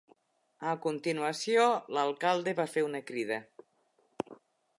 A 0.69 0.71
continuació, 0.85 1.67
l'alcalde 1.97 2.57
va 2.61 2.69
fer 2.73 2.87
una 2.89 3.03
crida. 3.13 3.39